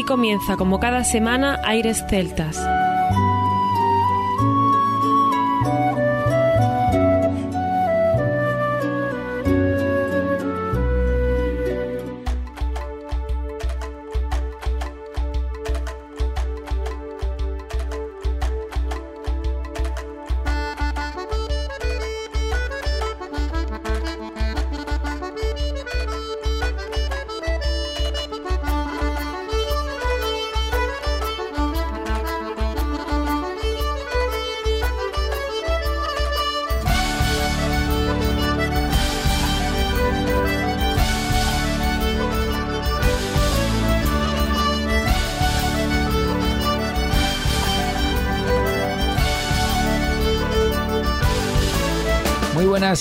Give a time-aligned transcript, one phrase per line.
[0.00, 2.56] Aquí comienza, como cada semana, Aires Celtas.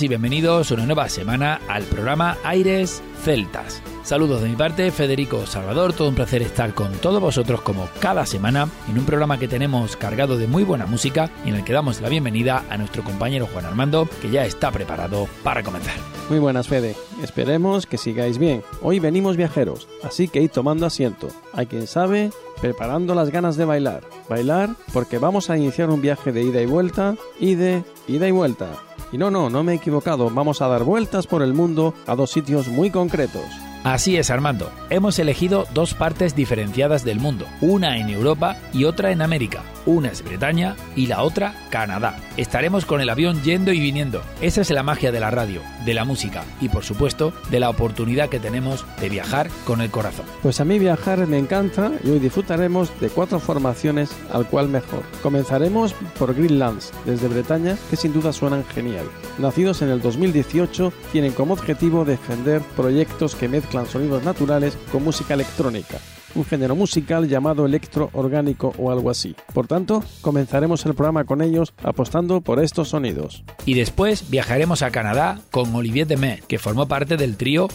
[0.02, 3.82] Y bienvenidos una nueva semana al programa Aires Celtas.
[4.04, 8.26] Saludos de mi parte, Federico Salvador, todo un placer estar con todos vosotros como cada
[8.26, 11.74] semana en un programa que tenemos cargado de muy buena música y en el que
[11.74, 15.96] damos la bienvenida a nuestro compañero Juan Armando, que ya está preparado para comenzar.
[16.30, 16.96] Muy buenas, Fede.
[17.24, 18.64] Esperemos que sigáis bien.
[18.82, 21.28] Hoy venimos viajeros, así que id tomando asiento.
[21.54, 24.04] Hay quien sabe, preparando las ganas de bailar.
[24.30, 28.32] Bailar porque vamos a iniciar un viaje de ida y vuelta y de ida y
[28.32, 28.70] vuelta
[29.12, 32.16] y no, no, no me he equivocado, vamos a dar vueltas por el mundo a
[32.16, 33.69] dos sitios muy concretos.
[33.84, 34.72] Así es, Armando.
[34.90, 39.64] Hemos elegido dos partes diferenciadas del mundo, una en Europa y otra en América.
[39.86, 42.18] Una es Bretaña y la otra Canadá.
[42.36, 44.22] Estaremos con el avión yendo y viniendo.
[44.42, 47.70] Esa es la magia de la radio, de la música y por supuesto de la
[47.70, 50.26] oportunidad que tenemos de viajar con el corazón.
[50.44, 55.04] Pues a mí viajar me encanta y hoy disfrutaremos de cuatro formaciones al cual mejor.
[55.24, 59.06] Comenzaremos por Greenlands, desde Bretaña, que sin duda suenan genial.
[59.38, 65.34] Nacidos en el 2018, tienen como objetivo defender proyectos que mezclan sonidos naturales con música
[65.34, 65.98] electrónica
[66.36, 69.36] un género musical llamado electro orgánico o algo así.
[69.54, 73.44] Por tanto, comenzaremos el programa con ellos apostando por estos sonidos.
[73.66, 77.68] Y después viajaremos a Canadá con Olivier Demers, que formó parte del trío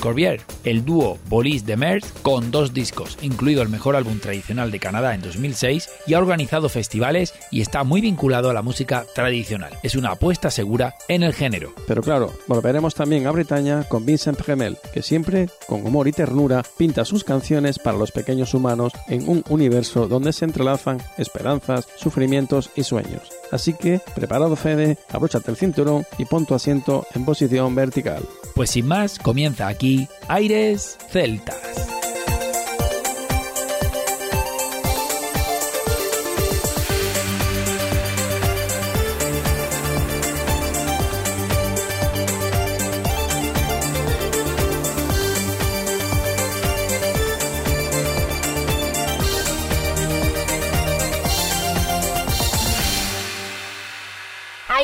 [0.00, 5.14] Corbière, el dúo Bolis Demers con dos discos, incluido el mejor álbum tradicional de Canadá
[5.14, 9.72] en 2006, y ha organizado festivales y está muy vinculado a la música tradicional.
[9.82, 11.72] Es una apuesta segura en el género.
[11.86, 16.62] Pero claro, volveremos también a Bretaña con Vincent Premel, que siempre, con humor y ternura,
[16.76, 22.70] pinta sus canciones para los pequeños humanos en un universo donde se entrelazan esperanzas, sufrimientos
[22.76, 23.22] y sueños.
[23.52, 28.22] Así que, preparado Fede, abróchate el cinturón y pon tu asiento en posición vertical.
[28.54, 32.05] Pues sin más, comienza aquí Aires Celtas.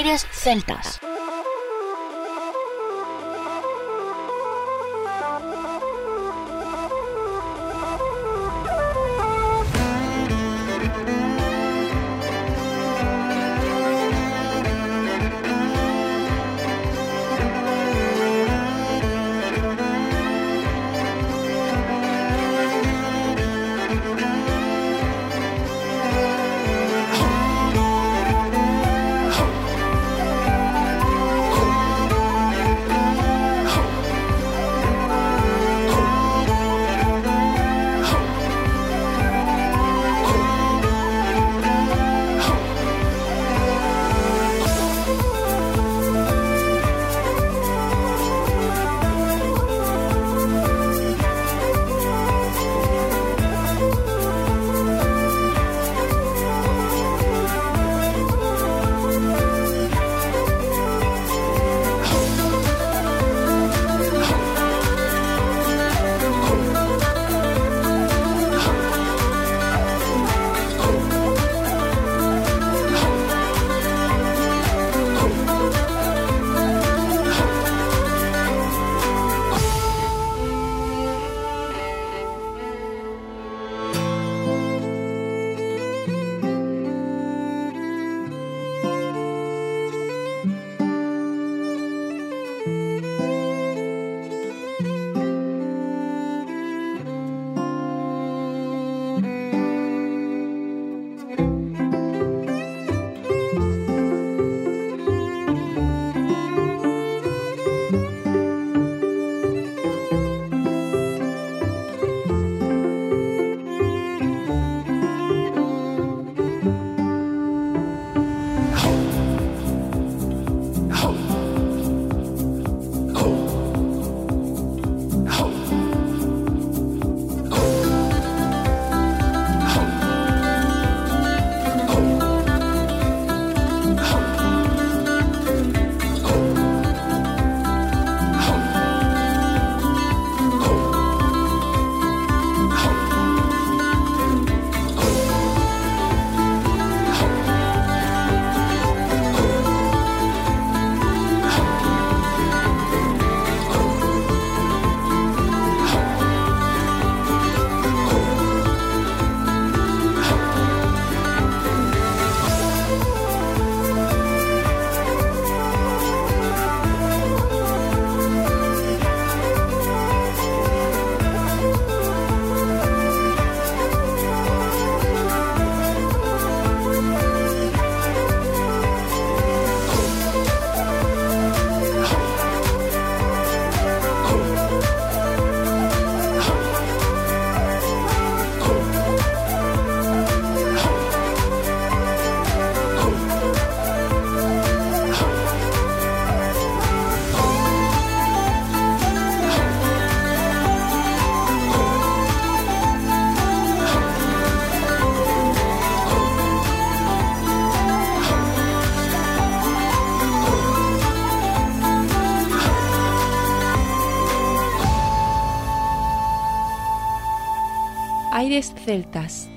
[0.02, 1.12] Celtas.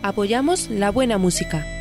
[0.02, 1.75] Apoyamos la buena música.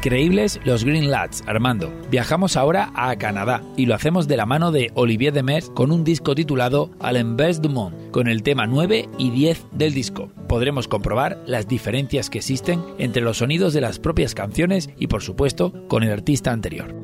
[0.00, 1.92] Increíbles los Green Lads, Armando.
[2.10, 6.04] Viajamos ahora a Canadá y lo hacemos de la mano de Olivier Demers con un
[6.04, 10.32] disco titulado Al Best du Monde, con el tema 9 y 10 del disco.
[10.48, 15.20] Podremos comprobar las diferencias que existen entre los sonidos de las propias canciones y por
[15.20, 16.99] supuesto con el artista anterior.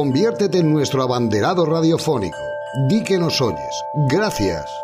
[0.00, 2.38] Conviértete en nuestro abanderado radiofónico.
[2.88, 3.84] Di que nos oyes.
[4.08, 4.79] Gracias.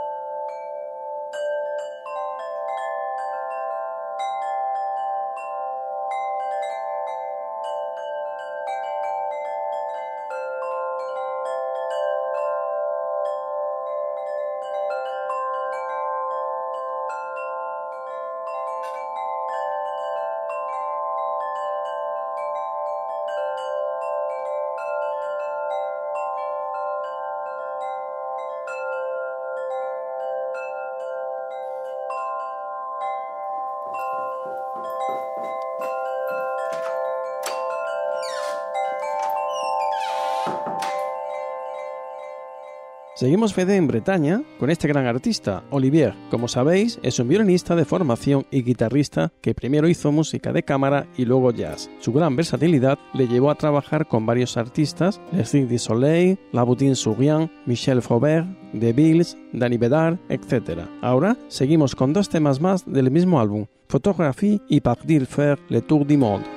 [43.16, 46.12] Seguimos Fede en Bretaña con este gran artista, Olivier.
[46.30, 51.06] Como sabéis, es un violinista de formación y guitarrista que primero hizo música de cámara
[51.16, 51.88] y luego jazz.
[51.98, 57.50] Su gran versatilidad le llevó a trabajar con varios artistas, Les du Soleil, Laboutin Sourian,
[57.64, 58.46] Michel Faubert,
[58.78, 60.82] The Bills, Danny Bedard, etc.
[61.00, 66.06] Ahora seguimos con dos temas más del mismo álbum, Photographie y Partir faire le tour
[66.06, 66.55] du monde.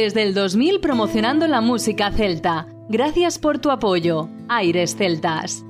[0.00, 2.66] Desde el 2000 promocionando la música celta.
[2.88, 4.30] Gracias por tu apoyo.
[4.48, 5.62] Aires Celtas.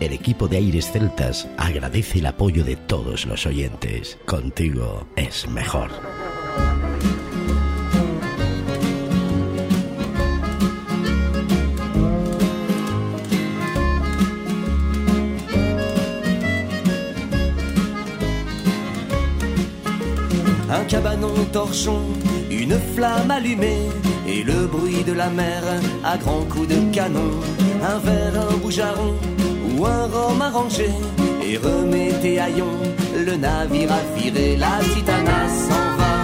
[0.00, 4.16] El equipo de Aires Celtas agradece el apoyo de todos los oyentes.
[4.26, 5.90] Contigo es mejor.
[20.70, 22.02] Un cabanon torchon,
[22.50, 23.88] une flamme allumée
[24.28, 25.62] et le bruit de la mer
[26.04, 27.40] à grands coups de canon.
[27.82, 29.47] Un verre, un
[29.78, 30.90] ou un rhum arrangé
[31.42, 32.78] et remettez haillons.
[33.14, 36.14] Le navire a viré, la titana s'en va.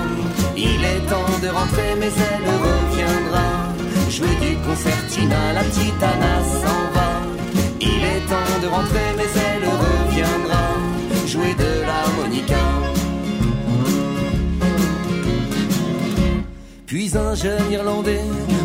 [0.57, 3.47] Il est temps de rentrer, mais elle reviendra.
[4.11, 7.11] Jouer du concertina, la titana s'en va.
[7.81, 10.65] Il est temps de rentrer, mais elle reviendra.
[11.27, 12.65] Jouer de l'harmonica.
[16.87, 18.21] Puis un jeune Irlandais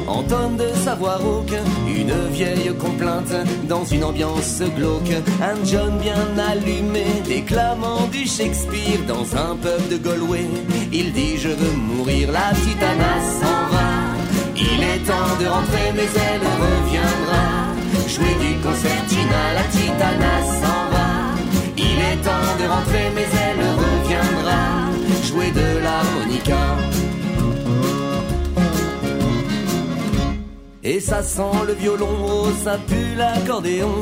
[0.09, 1.55] entonne de sa voix rauque
[1.87, 3.33] une vieille complainte
[3.67, 5.13] dans une ambiance glauque.
[5.41, 10.47] Un John bien allumé déclamant du Shakespeare dans un pub de Galway.
[10.91, 13.89] Il dit je veux mourir, la titana s'en va.
[14.55, 17.45] Il est temps de rentrer mais elle reviendra.
[18.07, 21.09] Jouer du concertina, la titana s'en va.
[21.77, 24.61] Il est temps de rentrer mais elle reviendra.
[25.23, 26.98] Jouer de l'harmonica.
[30.91, 33.93] Et ça sent le violon, oh, ça pue l'accordéon.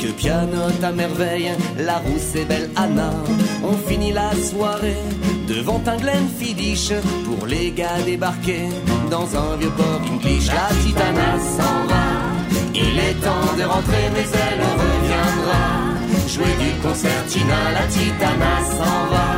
[0.00, 3.12] Que pianote à merveille, la rousse et belle Anna.
[3.62, 4.96] On finit la soirée
[5.46, 8.70] devant un Glenfiddich Pour les gars débarqués
[9.08, 12.06] dans un vieux port English La titana s'en va,
[12.74, 15.62] il est temps de rentrer mais elle reviendra.
[16.26, 19.28] Jouer du concertina, la titana s'en va.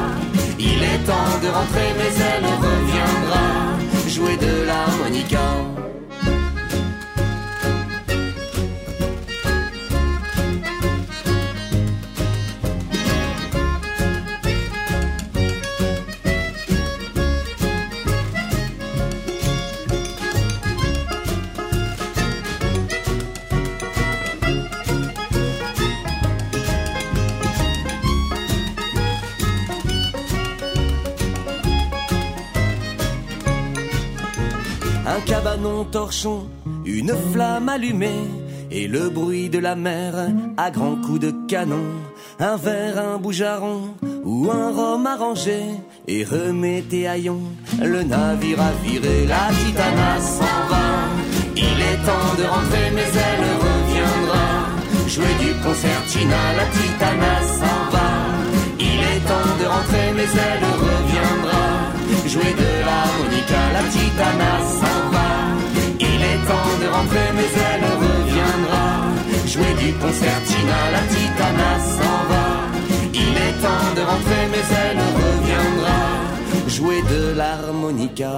[0.59, 2.24] Il est temps de rentrer mais elle
[36.85, 38.29] une flamme allumée
[38.71, 40.15] et le bruit de la mer
[40.57, 41.87] à grands coups de canon.
[42.39, 45.61] Un verre, un boujaron ou un rhum arrangé
[46.07, 47.47] et remettez haillons.
[47.83, 50.87] Le navire a viré, la titana s'en va.
[51.57, 54.47] Il est temps de rentrer, mais elle reviendra.
[55.09, 58.09] Jouer du concertina, la titana s'en va.
[58.79, 61.65] Il est temps de rentrer, mais elle reviendra.
[62.33, 65.44] Jouer de l'harmonica, la titana s'en va.
[66.49, 68.87] Temps de rentrer, mais elle reviendra.
[69.53, 72.47] Jouer du concertina, la titana s'en va.
[73.13, 76.01] Il est temps de rentrer, mais elle reviendra.
[76.69, 78.35] Jouer de l'harmonica.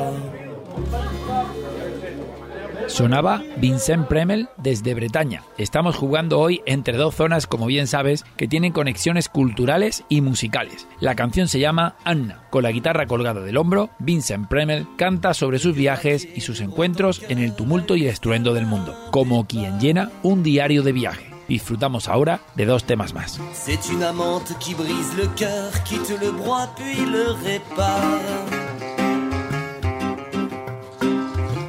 [2.88, 5.42] Sonaba Vincent Premel desde Bretaña.
[5.58, 10.86] Estamos jugando hoy entre dos zonas, como bien sabes, que tienen conexiones culturales y musicales.
[11.00, 12.44] La canción se llama Anna.
[12.50, 17.22] Con la guitarra colgada del hombro, Vincent Premel canta sobre sus viajes y sus encuentros
[17.28, 21.30] en el tumulto y estruendo del mundo, como quien llena un diario de viaje.
[21.48, 23.40] Disfrutamos ahora de dos temas más.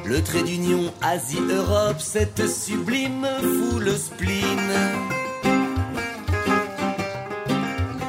[0.08, 4.58] Le trait d'union Asie-Europe, cette sublime foule spleen.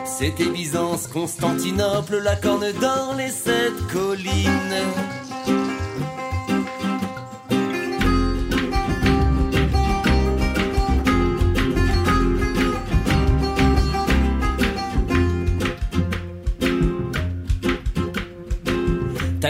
[0.05, 5.18] C'était Byzance, Constantinople, la corne d'or, les sept collines.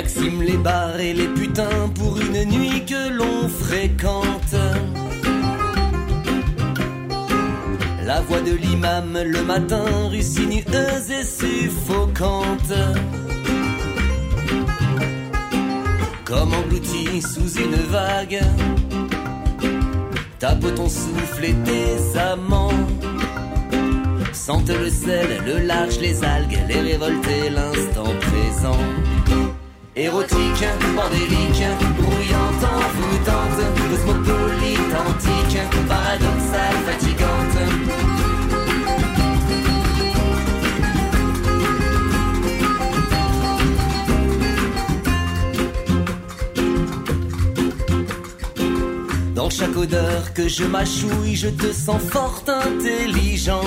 [0.10, 4.56] Taksim les bars et les putains pour une nuit que l'on fréquente.
[8.06, 12.74] La voix de l'imam le matin, rue sinueuse et suffocante.
[16.26, 18.42] Comme englouti sous une vague,
[20.40, 22.72] tape ton souffle et tes amants.
[24.34, 28.78] Sente le sel, le large, les algues, les révoltés, l'instant présent.
[30.02, 30.64] Érotique,
[30.96, 31.66] bordélique,
[31.98, 35.60] brouillante, envoûtante, cosmopolite, antique,
[35.90, 37.58] paradoxale, fatigante.
[49.36, 53.66] Dans chaque odeur que je m'achouille, je te sens forte, intelligente.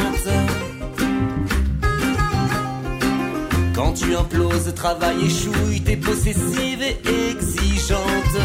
[3.83, 8.37] Quand tu imploses, travail échouille, t'es possessive et exigeante.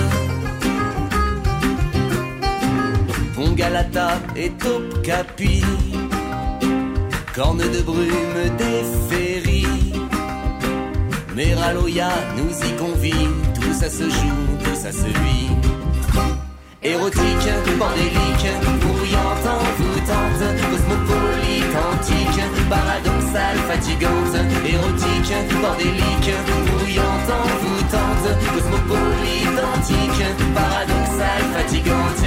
[3.36, 5.62] Ton galata est au capi,
[7.36, 9.94] corne de brume des féeries.
[11.36, 15.52] Meraloya nous y convie, tout ça se joue, tout ça se vit.
[16.82, 18.50] Érotique, bordélique,
[18.82, 23.17] bruyante, envoûtante, cosmopolite, antique, paradoxale,
[23.78, 24.36] fatigante,
[24.66, 26.34] érotique, bordélique,
[26.66, 32.24] bruyante, envoûtante, cosmopolite, antique, paradoxale, fatigante.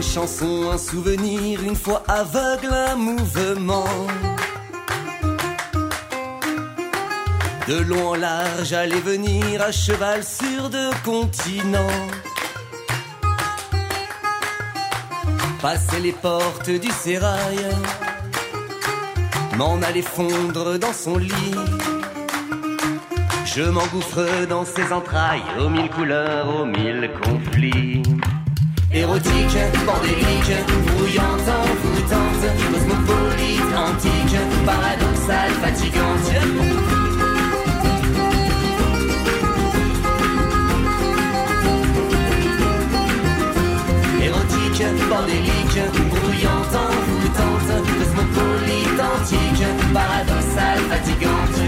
[0.00, 3.84] Chanson, un souvenir, une fois aveugle, un mouvement.
[7.68, 11.98] De long en large, aller venir à cheval sur deux continents.
[15.60, 17.58] Passer les portes du sérail,
[19.58, 21.54] m'en aller fondre dans son lit.
[23.44, 28.02] Je m'engouffre dans ses entrailles, aux mille couleurs, aux mille conflits.
[28.94, 30.54] Érotique, bordélique,
[30.86, 37.07] brouillante, envoûtante, cosmopolite, antique, paradoxale, fatigante.
[44.80, 51.64] Érotique, bordélique, brouillante, envoûtante, cosmopolite, antique, paradoxale, fatigante.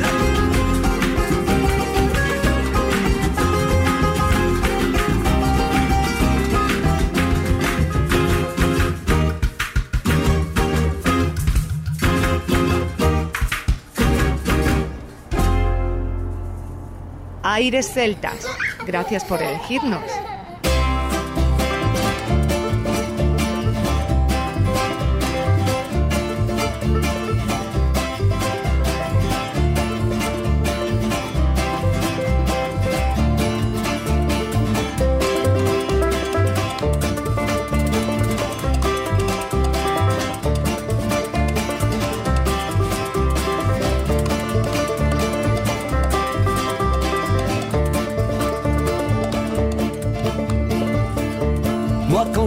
[17.42, 18.46] Aires Celtas.
[18.86, 20.02] Gracias por elegirnos.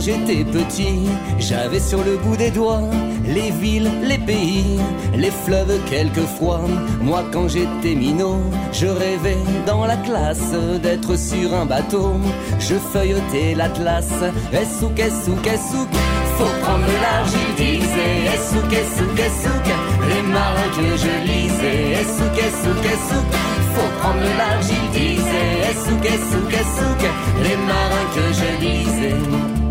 [0.04, 1.08] J'étais petit,
[1.40, 2.90] j'avais sur le bout des doigts
[3.26, 4.80] les villes, les pays,
[5.16, 6.62] les fleuves quelquefois.
[7.02, 8.40] Moi quand j'étais minot,
[8.72, 12.14] je rêvais dans la classe d'être sur un bateau.
[12.60, 14.12] Je feuilletais l'atlas,
[14.52, 15.90] et souk, et souk, et souk.
[16.38, 19.68] Faut prendre le large, il disait, et souk, et souk, et souk.
[20.10, 23.30] Les marins que je lisais, et souk, et souk, et souk.
[23.76, 27.02] Faut prendre le large, il disait, et souk, et souk, et souk.
[27.44, 29.63] Les marins que je lisais.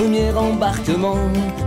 [0.00, 1.18] Premier embarquement,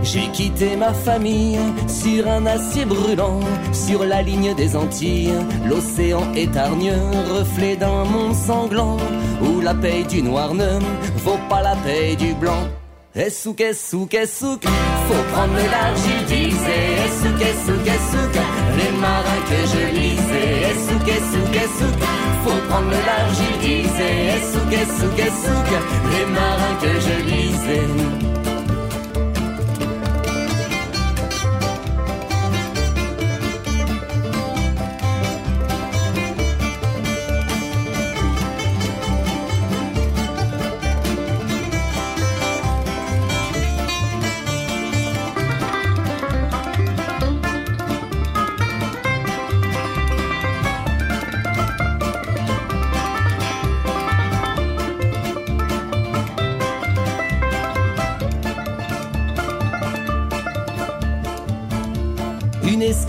[0.02, 3.38] j'ai quitté ma famille sur un acier brûlant,
[3.72, 5.38] sur la ligne des Antilles.
[5.64, 6.94] L'océan étargne,
[7.30, 8.96] reflet d'un monde sanglant,
[9.40, 10.80] où la paye du noir ne
[11.18, 12.64] vaut pas la paye du blanc.
[13.14, 17.04] Et souk, et souk, faut prendre le large, il disait.
[17.06, 17.38] Et souk,
[18.76, 20.70] les marins que je lisais.
[20.70, 22.02] Et souk, et souk,
[22.44, 24.26] faut prendre le large, il disait.
[24.26, 25.22] Et souk,
[26.10, 28.23] les marins que je lisais.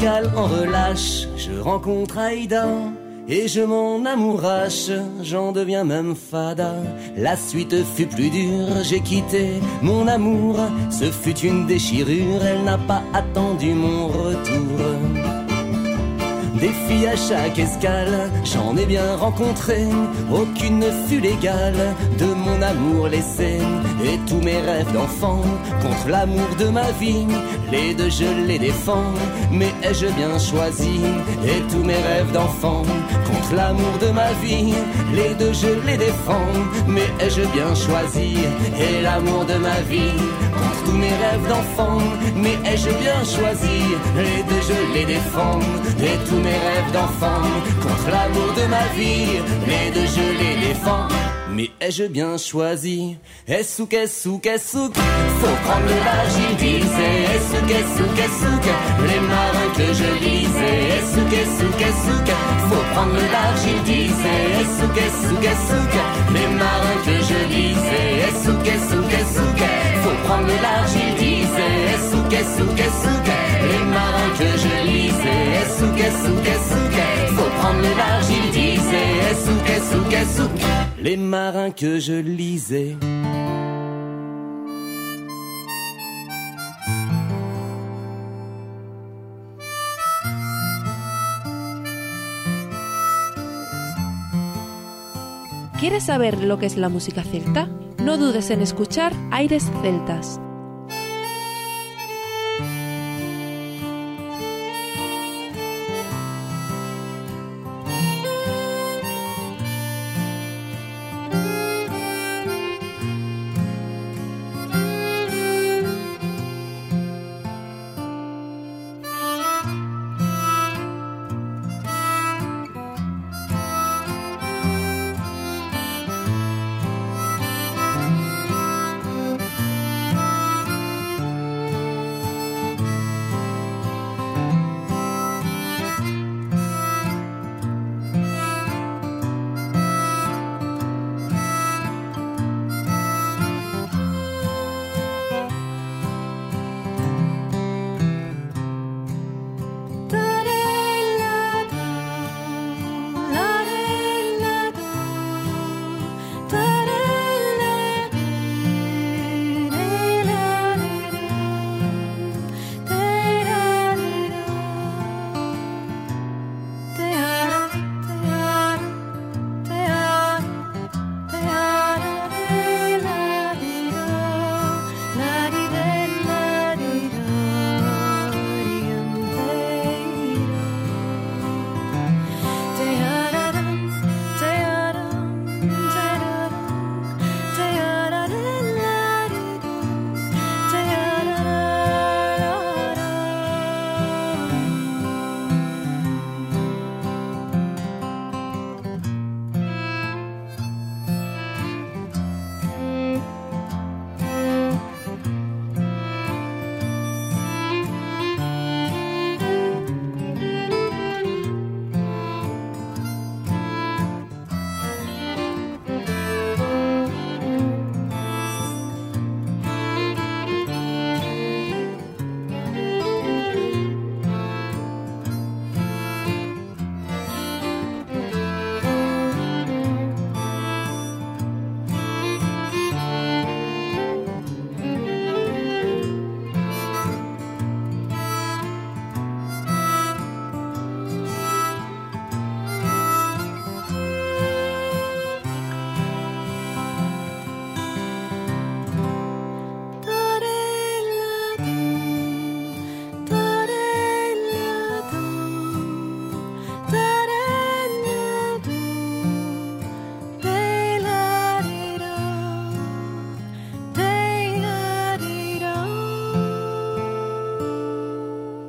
[0.07, 2.67] En relâche, je rencontre Aïda
[3.27, 4.91] et je m'en amourache,
[5.23, 6.75] j'en deviens même fada.
[7.17, 10.59] La suite fut plus dure, j'ai quitté mon amour,
[10.91, 14.79] ce fut une déchirure, elle n'a pas attendu mon retour.
[16.59, 19.87] Des filles à chaque escale, j'en ai bien rencontré.
[20.31, 21.95] Aucune ne fut légale
[22.55, 23.59] mon amour laissé.
[24.03, 25.41] Et tous mes rêves d'enfant
[25.81, 27.25] contre l'amour de ma vie.
[27.71, 29.13] Les deux je les défends,
[29.51, 30.99] mais ai-je bien choisi
[31.43, 32.83] Et tous mes rêves d'enfant
[33.25, 34.73] contre l'amour de ma vie?
[35.13, 36.53] Les deux je les défends,
[36.87, 38.37] mais ai-je bien choisi
[38.79, 40.17] Et l'amour de ma vie?
[40.53, 41.97] Contre tous mes rêves d'enfant,
[42.35, 43.79] mais ai-je bien choisi?
[44.15, 45.59] Les deux je les défends,
[45.99, 47.41] et tous mes rêves d'enfant
[47.81, 49.39] contre l'amour de ma vie.
[49.67, 51.07] Les deux je les défends.
[51.55, 53.15] Mais ai-je bien choisi
[53.47, 58.65] Essouk, essouk, essouk Faut prendre le large, il disait Essouk, essouk, essouk
[59.07, 62.27] Les marins que je lisais Essouk, essouk, essouk
[62.69, 65.93] Faut prendre le large, il disait Essouk, essouk, essouk
[66.33, 69.59] Les marins que je lisais Essouk, essouk, essouk
[70.03, 73.44] Faut prendre le large, il disait Essouk, essouk, essouk
[74.37, 76.95] que je lisais Essouk, essouk, essouk
[77.35, 80.51] Faut prendre le large, il disait Essouk, essouk, essouk
[81.01, 82.97] Les marins que je lisais
[95.79, 97.67] ¿Quieres saber lo que es la música celta?
[97.99, 100.39] No dudes en escuchar Aires Celtas.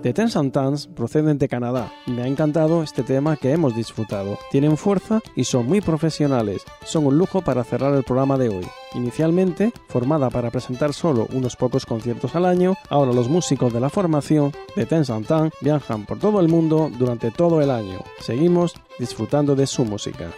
[0.06, 4.38] The Ten Santans proceden de Canadá me ha encantado este tema que hemos disfrutado.
[4.52, 6.62] Tienen fuerza y son muy profesionales.
[6.84, 8.64] Son un lujo para cerrar el programa de hoy.
[8.94, 13.90] Inicialmente, formada para presentar solo unos pocos conciertos al año, ahora los músicos de la
[13.90, 17.98] formación de Ten Santan viajan por todo el mundo durante todo el año.
[18.20, 20.30] Seguimos disfrutando de su música.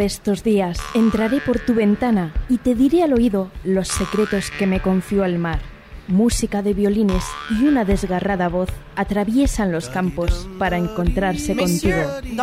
[0.00, 4.66] De estos días entraré por tu ventana y te diré al oído los secretos que
[4.66, 5.60] me confió el mar.
[6.08, 11.98] Música de violines y una desgarrada voz atraviesan los campos para encontrarse contigo.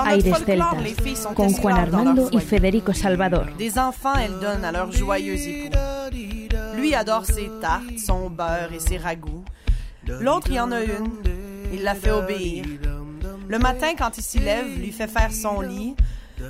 [0.06, 3.52] Aires Celtas, con Juan Armando y Federico Salvador.
[6.78, 9.44] Lui adore ses tartes, son beurre et ses ragoûts.
[10.06, 11.10] L'autre y en a une,
[11.74, 12.66] il la fait obéir.
[13.48, 15.96] Le matin, quand il s'y lève, lui fait faire son lit,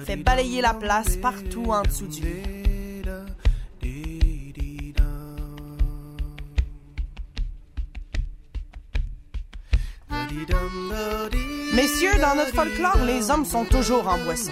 [0.05, 2.23] fait balayer la place partout en dessous du.
[11.73, 14.51] Messieurs, dans notre folklore, les hommes sont toujours en boisson.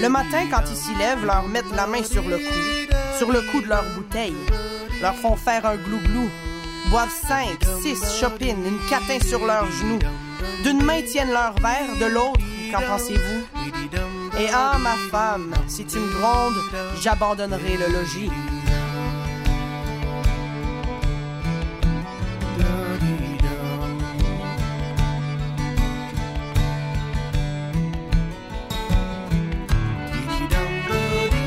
[0.00, 3.40] Le matin, quand ils s'y lèvent, leur mettent la main sur le cou, sur le
[3.50, 4.34] cou de leur bouteille,
[5.02, 6.30] leur font faire un glou-glou,
[6.90, 9.98] boivent cinq, six chopines, une catin sur leurs genoux.
[10.62, 12.40] D'une main tiennent leur verre, de l'autre,
[12.72, 14.13] qu'en pensez-vous?
[14.36, 16.60] Et ah, ma femme, si tu me grondes,
[17.00, 18.30] j'abandonnerai le logis.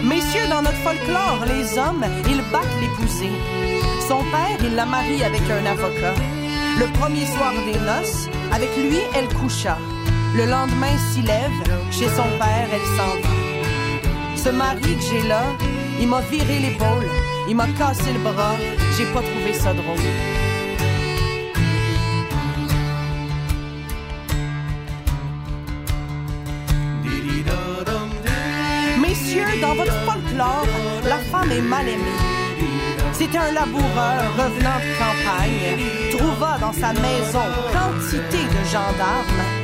[0.03, 3.31] Messieurs, dans notre folklore, les hommes, ils battent l'épousée.
[4.07, 6.15] Son père, il la marie avec un avocat.
[6.79, 9.77] Le premier soir des noces, avec lui, elle coucha.
[10.37, 14.35] Le lendemain s'y lève, chez son père, elle s'en va.
[14.35, 15.41] Ce mari que j'ai là,
[15.99, 17.07] il m'a viré l'épaule,
[17.49, 18.55] il m'a cassé le bras,
[18.95, 19.97] j'ai pas trouvé ça drôle.
[29.01, 30.67] Messieurs, dans votre folklore,
[31.09, 32.19] la femme est mal aimée.
[33.11, 39.56] C'est un laboureur revenant de campagne, trouva dans sa maison quantité de gendarmes.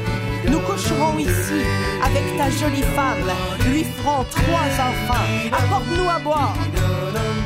[0.50, 1.62] Nous coucherons ici
[2.04, 3.30] avec ta jolie femme,
[3.70, 6.56] lui ferons trois enfants, apporte-nous à boire.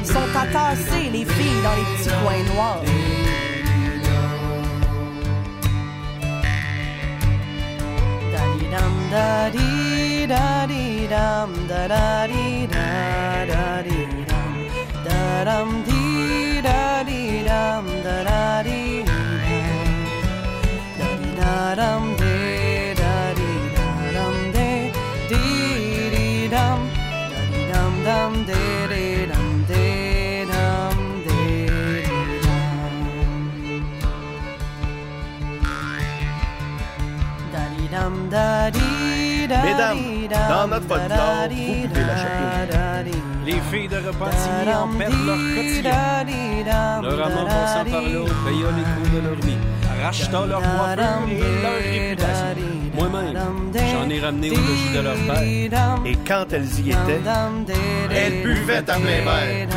[0.03, 2.81] Sont entassées les filles dans les petits coins noirs.
[38.73, 39.97] Mesdames,
[40.49, 43.03] dans notre folklore, vous buvez la.
[43.45, 46.25] Les filles de Repentigny en perdent leur quotidien.
[47.01, 49.57] Leur amant passant par là paya les coups de leur nid,
[50.03, 52.55] rachetant leur coiffure et leur réputation.
[52.93, 53.37] Moi-même,
[53.73, 55.95] j'en ai ramené au logis de leur père.
[56.05, 57.21] Et quand elles y étaient,
[58.13, 59.69] elles buvaient à plein verre.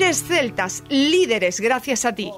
[0.00, 2.32] Aires Celtas, líderes gracias a ti.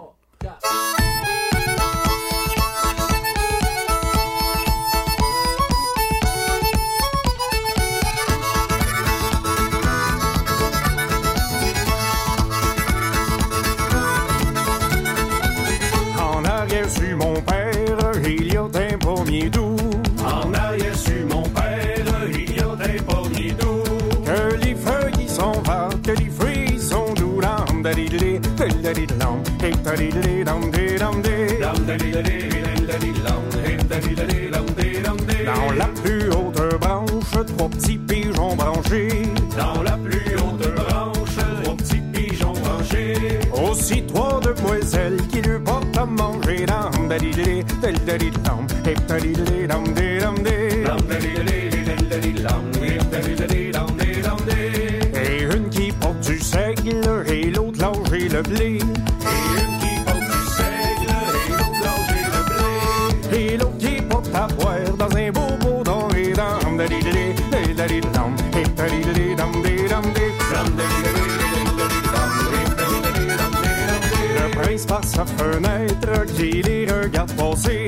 [77.43, 77.87] passer.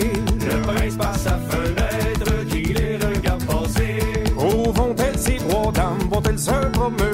[0.51, 3.99] Le prince par sa fenêtre qui les regarde passer.
[4.37, 7.14] Où vont-elles ces trois dames, vont-elles se promener?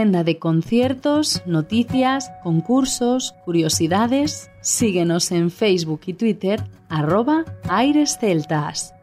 [0.00, 4.50] agenda de conciertos, noticias, concursos, curiosidades.
[4.62, 8.94] Síguenos en Facebook y Twitter arroba Aires Celtas.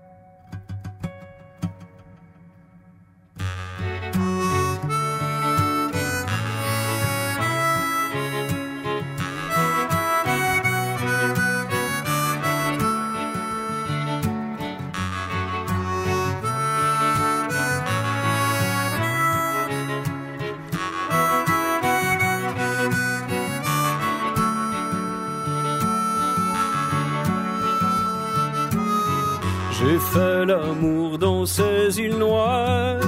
[30.18, 33.06] fait l'amour dans ses îles noires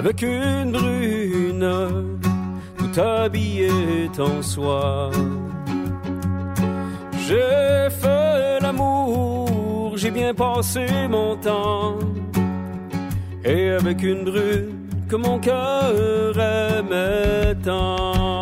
[0.00, 1.70] avec une brune
[2.78, 5.10] tout habillée en soie.
[7.26, 10.86] J'ai fait l'amour, j'ai bien passé
[11.16, 11.98] mon temps
[13.44, 14.70] et avec une brune
[15.10, 18.33] que mon cœur aimait tant.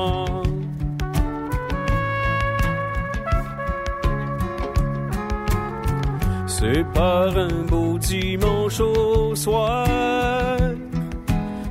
[6.65, 10.61] C'est par un beau dimanche au soir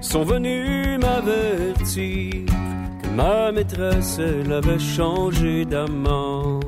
[0.01, 2.45] sont venus m'avertir
[3.01, 6.59] que ma maîtresse elle avait changé d'amant.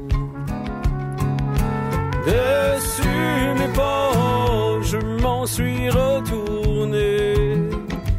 [2.26, 4.14] Dessus mes pas,
[4.84, 7.34] je m'en suis retourné.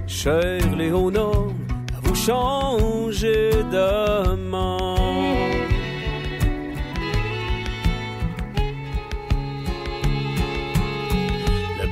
[0.06, 1.54] Cher Léonore,
[1.96, 4.73] à vous changer d'amant.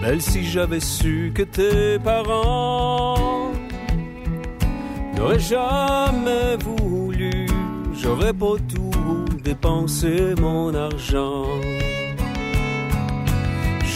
[0.03, 3.53] Belle, si j'avais su que tes parents
[5.14, 7.46] n'auraient jamais voulu,
[7.94, 11.46] j'aurais pas tout dépensé mon argent.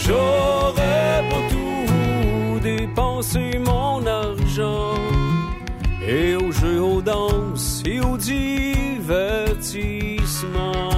[0.05, 4.93] J'aurais pas tout dépensé mon argent.
[6.07, 10.96] Et aux jeux, aux danses et aux divertissements.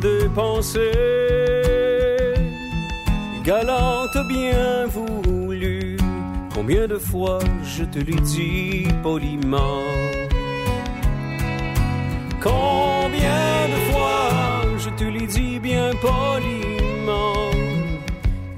[0.00, 0.90] de pensées,
[3.44, 5.96] galante bien voulu.
[6.54, 9.82] Combien de fois je te l'ai dit poliment?
[12.40, 14.30] Combien de fois
[14.78, 17.50] je te l'ai dit bien poliment?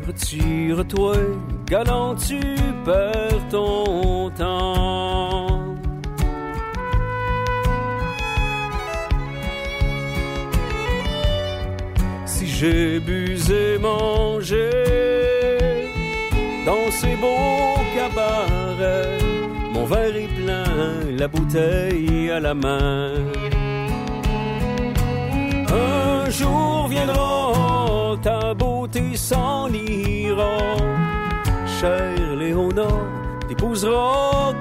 [0.06, 1.16] Retire-toi,
[1.66, 2.40] galant, tu
[2.84, 5.57] perds ton temps.
[12.60, 14.68] J'ai bu et mangé
[16.66, 19.18] dans ces beaux cabarets.
[19.72, 20.64] Mon verre est plein,
[21.16, 23.12] la bouteille à la main.
[25.68, 30.58] Un jour viendra, ta beauté s'en ira.
[31.78, 33.06] Cher Léonard,
[33.46, 34.52] t'épouseras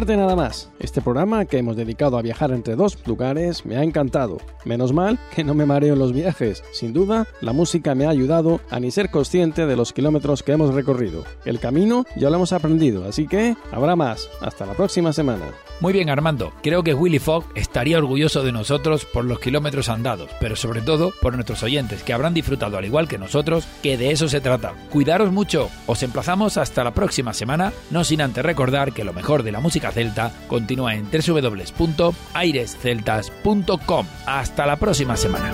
[0.00, 0.69] llevarte nada más.
[0.80, 4.38] Este programa que hemos dedicado a viajar entre dos lugares me ha encantado.
[4.64, 6.64] Menos mal que no me mareo en los viajes.
[6.72, 10.52] Sin duda, la música me ha ayudado a ni ser consciente de los kilómetros que
[10.52, 11.24] hemos recorrido.
[11.44, 14.30] El camino ya lo hemos aprendido, así que habrá más.
[14.40, 15.50] Hasta la próxima semana.
[15.80, 20.28] Muy bien Armando, creo que Willy Fogg estaría orgulloso de nosotros por los kilómetros andados,
[20.38, 24.10] pero sobre todo por nuestros oyentes que habrán disfrutado al igual que nosotros, que de
[24.10, 24.74] eso se trata.
[24.90, 29.42] Cuidaros mucho, os emplazamos hasta la próxima semana, no sin antes recordar que lo mejor
[29.42, 34.06] de la música celta continúa en www.airesceltas.com.
[34.26, 35.52] Hasta la próxima semana.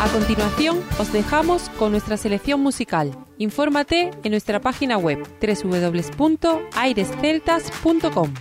[0.00, 3.12] A continuación, os dejamos con nuestra selección musical.
[3.36, 8.34] Infórmate en nuestra página web www.airesceltas.com.